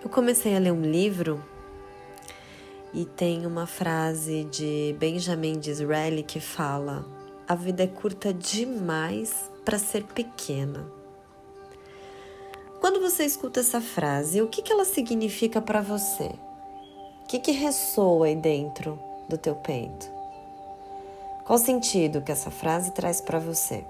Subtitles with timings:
[0.00, 1.42] Eu comecei a ler um livro
[2.94, 7.04] e tem uma frase de Benjamin Disraeli que fala:
[7.48, 10.86] A vida é curta demais para ser pequena.
[12.80, 16.30] Quando você escuta essa frase, o que, que ela significa para você?
[17.24, 18.96] O que, que ressoa aí dentro
[19.28, 20.08] do teu peito?
[21.44, 23.84] Qual sentido que essa frase traz para você?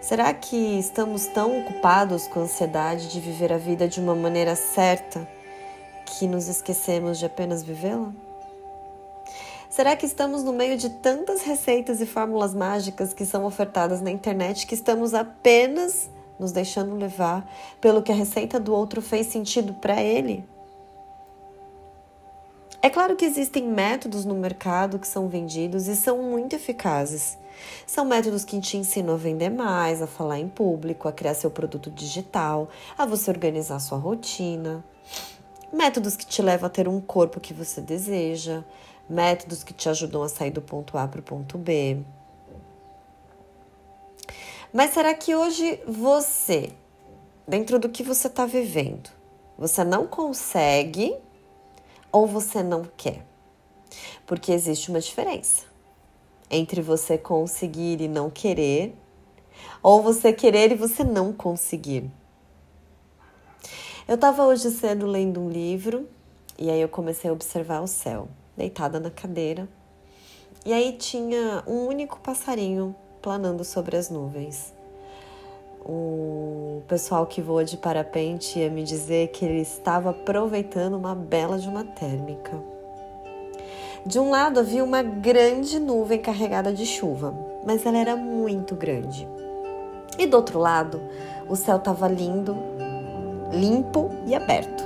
[0.00, 4.54] Será que estamos tão ocupados com a ansiedade de viver a vida de uma maneira
[4.54, 5.28] certa
[6.06, 8.12] que nos esquecemos de apenas vivê-la?
[9.68, 14.10] Será que estamos no meio de tantas receitas e fórmulas mágicas que são ofertadas na
[14.10, 19.74] internet que estamos apenas nos deixando levar pelo que a receita do outro fez sentido
[19.74, 20.44] para ele?
[22.80, 27.36] É claro que existem métodos no mercado que são vendidos e são muito eficazes
[27.86, 31.50] são métodos que te ensinam a vender mais, a falar em público, a criar seu
[31.50, 34.84] produto digital, a você organizar sua rotina.
[35.72, 38.64] Métodos que te levam a ter um corpo que você deseja,
[39.08, 41.98] métodos que te ajudam a sair do ponto A para o ponto B.
[44.72, 46.70] Mas será que hoje você,
[47.46, 49.10] dentro do que você está vivendo,
[49.56, 51.16] você não consegue
[52.12, 53.24] ou você não quer?
[54.26, 55.64] Porque existe uma diferença
[56.50, 58.94] entre você conseguir e não querer,
[59.82, 62.10] ou você querer e você não conseguir.
[64.06, 66.08] Eu estava hoje cedo lendo um livro
[66.58, 69.68] e aí eu comecei a observar o céu, deitada na cadeira.
[70.64, 74.72] E aí tinha um único passarinho planando sobre as nuvens.
[75.84, 81.58] O pessoal que voa de parapente ia me dizer que ele estava aproveitando uma bela
[81.58, 82.52] de uma térmica.
[84.04, 87.34] De um lado havia uma grande nuvem carregada de chuva,
[87.66, 89.28] mas ela era muito grande.
[90.18, 91.00] E do outro lado,
[91.48, 92.56] o céu estava lindo,
[93.52, 94.84] limpo e aberto.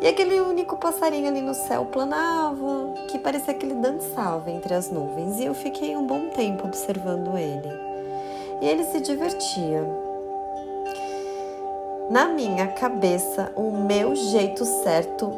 [0.00, 4.90] E aquele único passarinho ali no céu planava, que parecia que ele dançava entre as
[4.90, 7.91] nuvens, e eu fiquei um bom tempo observando ele.
[8.62, 9.84] E ele se divertia.
[12.08, 15.32] Na minha cabeça, o meu jeito certo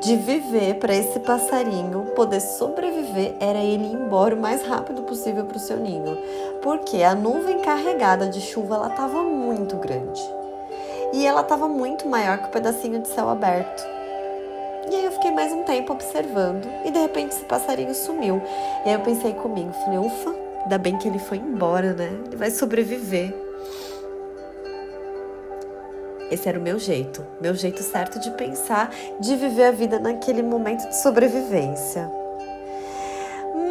[0.00, 5.44] de viver para esse passarinho poder sobreviver era ele ir embora o mais rápido possível
[5.44, 6.18] para o seu ninho,
[6.62, 10.22] porque a nuvem carregada de chuva ela estava muito grande
[11.14, 13.82] e ela estava muito maior que o pedacinho de céu aberto.
[14.90, 18.42] E aí eu fiquei mais um tempo observando e de repente esse passarinho sumiu.
[18.84, 22.10] E aí eu pensei comigo, falei, ufa, ainda bem que ele foi embora, né?
[22.26, 23.34] Ele vai sobreviver.
[26.30, 30.42] Esse era o meu jeito, meu jeito certo de pensar, de viver a vida naquele
[30.42, 32.10] momento de sobrevivência.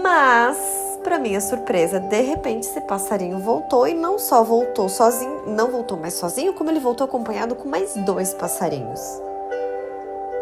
[0.01, 0.57] Mas,
[1.03, 5.97] para minha surpresa, de repente esse passarinho voltou e não só voltou sozinho, não voltou
[5.97, 9.01] mais sozinho, como ele voltou acompanhado com mais dois passarinhos.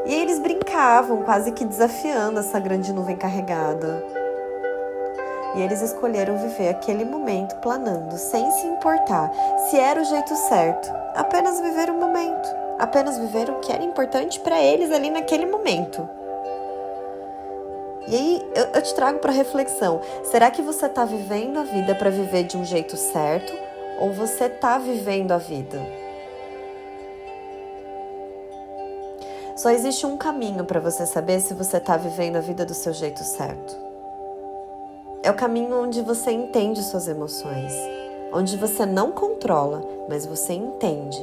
[0.06, 4.21] E eles brincavam, quase que desafiando essa grande nuvem carregada.
[5.56, 9.31] E eles escolheram viver aquele momento planando, sem se importar
[9.69, 12.47] se era o jeito certo, apenas viver o momento,
[12.79, 16.07] apenas viver o que era importante para eles ali naquele momento.
[18.07, 21.95] E aí eu, eu te trago para reflexão: será que você está vivendo a vida
[21.95, 23.53] para viver de um jeito certo
[24.00, 25.79] ou você está vivendo a vida?
[29.56, 32.94] Só existe um caminho para você saber se você está vivendo a vida do seu
[32.94, 33.91] jeito certo.
[35.24, 37.74] É o caminho onde você entende suas emoções
[38.32, 41.22] onde você não controla, mas você entende.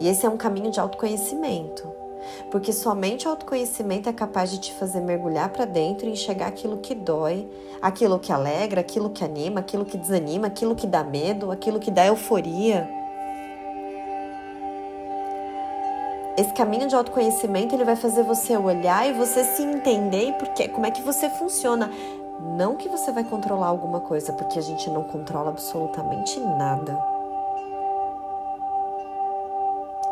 [0.00, 1.86] E esse é um caminho de autoconhecimento,
[2.50, 6.78] porque somente o autoconhecimento é capaz de te fazer mergulhar para dentro e enxergar aquilo
[6.78, 7.48] que dói,
[7.80, 11.90] aquilo que alegra, aquilo que anima, aquilo que desanima, aquilo que dá medo, aquilo que
[11.90, 12.88] dá euforia.
[16.36, 20.84] Esse caminho de autoconhecimento ele vai fazer você olhar e você se entender porque como
[20.84, 21.90] é que você funciona.
[22.38, 27.02] Não que você vai controlar alguma coisa, porque a gente não controla absolutamente nada.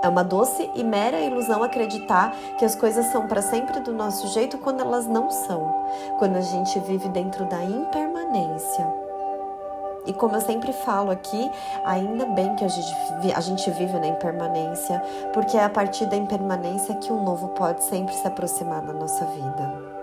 [0.03, 4.29] É uma doce e mera ilusão acreditar que as coisas são para sempre do nosso
[4.29, 5.87] jeito quando elas não são,
[6.19, 9.04] quando a gente vive dentro da impermanência.
[10.07, 11.51] E como eu sempre falo aqui,
[11.85, 12.95] ainda bem que a gente,
[13.35, 15.03] a gente vive na impermanência,
[15.33, 19.25] porque é a partir da impermanência que o novo pode sempre se aproximar da nossa
[19.25, 19.95] vida.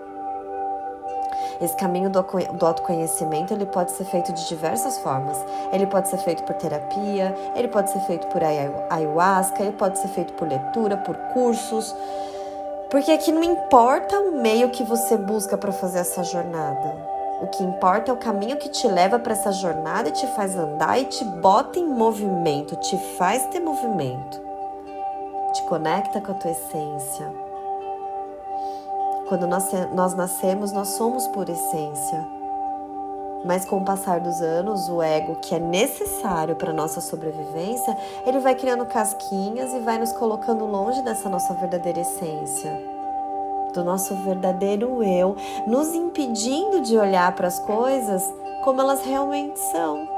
[1.60, 2.20] Esse caminho do,
[2.54, 5.36] do autoconhecimento ele pode ser feito de diversas formas.
[5.72, 10.08] Ele pode ser feito por terapia, ele pode ser feito por ayahuasca, ele pode ser
[10.08, 11.94] feito por leitura, por cursos.
[12.90, 17.21] Porque aqui não importa o meio que você busca para fazer essa jornada.
[17.42, 20.56] O que importa é o caminho que te leva para essa jornada e te faz
[20.56, 24.40] andar e te bota em movimento, te faz ter movimento.
[25.52, 27.28] Te conecta com a tua essência.
[29.28, 32.24] Quando nós, nós nascemos, nós somos por essência.
[33.44, 38.38] Mas com o passar dos anos, o ego que é necessário para nossa sobrevivência, ele
[38.38, 42.91] vai criando casquinhas e vai nos colocando longe dessa nossa verdadeira essência,
[43.72, 45.36] do nosso verdadeiro eu,
[45.66, 48.22] nos impedindo de olhar para as coisas
[48.62, 50.08] como elas realmente são.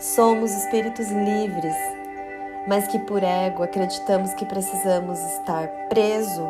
[0.00, 1.74] Somos espíritos livres,
[2.66, 6.46] mas que por ego acreditamos que precisamos estar preso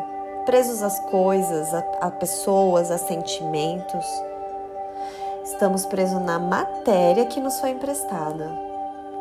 [0.49, 4.07] presos às coisas, a, a pessoas, a sentimentos.
[5.45, 8.51] Estamos presos na matéria que nos foi emprestada.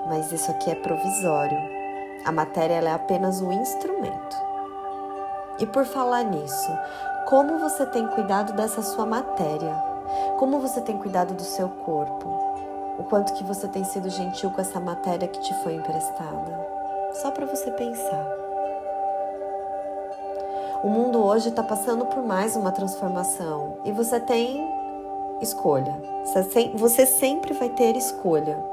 [0.07, 1.57] Mas isso aqui é provisório.
[2.23, 4.46] A matéria é apenas um instrumento.
[5.59, 6.71] E por falar nisso,
[7.25, 9.74] como você tem cuidado dessa sua matéria?
[10.38, 12.30] Como você tem cuidado do seu corpo?
[13.00, 16.68] O quanto que você tem sido gentil com essa matéria que te foi emprestada?
[17.13, 18.27] Só para você pensar.
[20.83, 24.63] O mundo hoje está passando por mais uma transformação e você tem
[25.42, 26.00] escolha.
[26.75, 28.63] Você sempre vai ter escolha.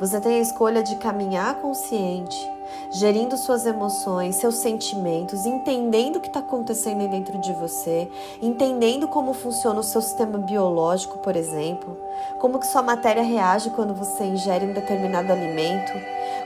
[0.00, 2.50] Você tem a escolha de caminhar consciente,
[2.90, 8.08] gerindo suas emoções, seus sentimentos, entendendo o que está acontecendo dentro de você,
[8.42, 11.96] entendendo como funciona o seu sistema biológico, por exemplo,
[12.38, 15.92] como que sua matéria reage quando você ingere um determinado alimento,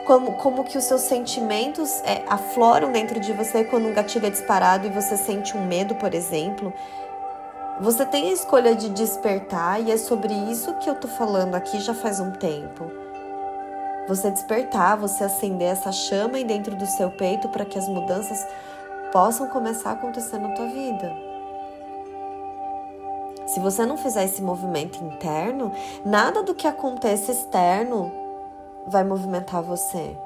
[0.07, 4.31] como, como que os seus sentimentos é, afloram dentro de você quando um gatilho é
[4.31, 6.73] disparado e você sente um medo, por exemplo.
[7.81, 11.81] Você tem a escolha de despertar e é sobre isso que eu tô falando aqui
[11.81, 13.04] já faz um tempo
[14.07, 18.47] você despertar, você acender essa chama aí dentro do seu peito para que as mudanças
[19.13, 21.13] possam começar a acontecer na tua vida.
[23.47, 25.71] Se você não fizer esse movimento interno,
[26.05, 28.11] nada do que acontece externo
[28.87, 30.17] vai movimentar você.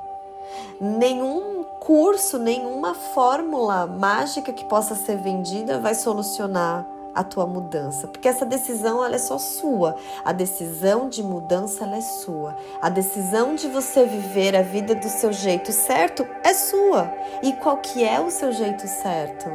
[0.81, 6.87] Nenhum curso, nenhuma fórmula mágica que possa ser vendida vai solucionar
[7.19, 9.97] a tua mudança, porque essa decisão ela é só sua.
[10.25, 12.57] A decisão de mudança ela é sua.
[12.81, 17.13] A decisão de você viver a vida do seu jeito certo é sua.
[17.43, 19.49] E qual que é o seu jeito certo?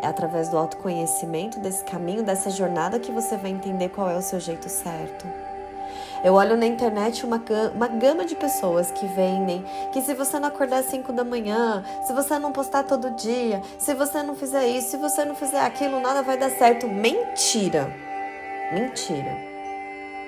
[0.00, 4.22] É através do autoconhecimento desse caminho, dessa jornada que você vai entender qual é o
[4.22, 5.47] seu jeito certo.
[6.24, 7.42] Eu olho na internet uma,
[7.74, 11.84] uma gama de pessoas que vendem que se você não acordar às 5 da manhã,
[12.06, 15.60] se você não postar todo dia, se você não fizer isso, se você não fizer
[15.60, 16.86] aquilo, nada vai dar certo.
[16.86, 17.92] Mentira!
[18.72, 19.36] Mentira.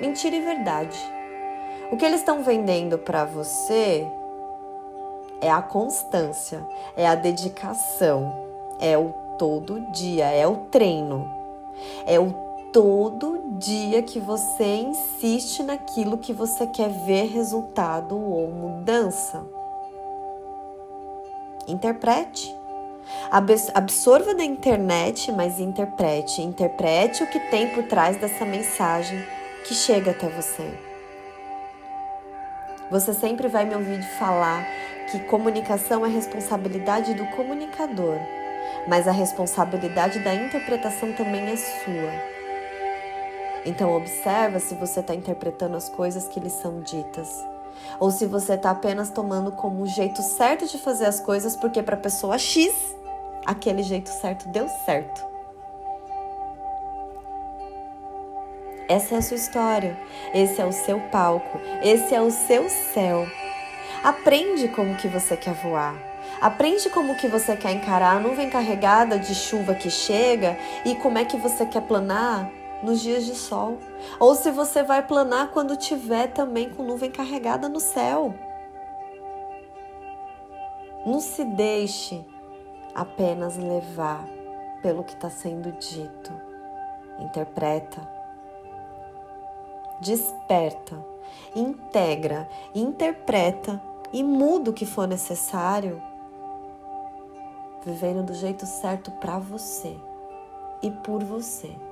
[0.01, 0.99] Mentira e verdade.
[1.91, 4.07] O que eles estão vendendo para você
[5.41, 8.33] é a constância, é a dedicação,
[8.79, 11.31] é o todo dia, é o treino,
[12.07, 19.45] é o todo dia que você insiste naquilo que você quer ver resultado ou mudança.
[21.67, 22.55] Interprete.
[23.75, 26.43] Absorva da internet, mas interprete.
[26.43, 29.21] Interprete o que tem por trás dessa mensagem
[29.65, 30.73] que chega até você.
[32.91, 34.65] Você sempre vai me ouvir falar
[35.11, 38.19] que comunicação é responsabilidade do comunicador,
[38.89, 42.40] mas a responsabilidade da interpretação também é sua.
[43.65, 47.29] Então observa se você está interpretando as coisas que lhe são ditas.
[47.99, 51.83] Ou se você está apenas tomando como o jeito certo de fazer as coisas, porque
[51.83, 52.73] para a pessoa X,
[53.45, 55.29] aquele jeito certo deu certo.
[58.89, 59.97] Essa é a sua história,
[60.35, 63.25] esse é o seu palco, esse é o seu céu.
[64.03, 65.95] Aprende como que você quer voar.
[66.41, 71.19] Aprende como que você quer encarar a nuvem carregada de chuva que chega e como
[71.19, 72.51] é que você quer planar
[72.83, 73.79] nos dias de sol,
[74.19, 78.35] ou se você vai planar quando tiver também com nuvem carregada no céu.
[81.05, 82.25] Não se deixe
[82.95, 84.27] apenas levar
[84.83, 86.33] pelo que está sendo dito.
[87.19, 88.01] Interpreta,
[90.01, 90.97] desperta,
[91.55, 93.81] integra, interpreta
[94.13, 96.03] e muda o que for necessário,
[97.85, 99.97] vivendo do jeito certo para você
[100.83, 101.90] e por você.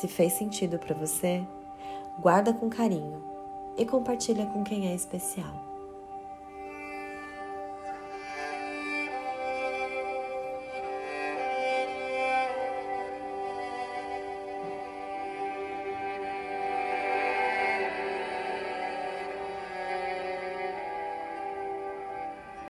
[0.00, 1.42] Se fez sentido para você,
[2.20, 3.24] guarda com carinho
[3.78, 5.75] e compartilha com quem é especial.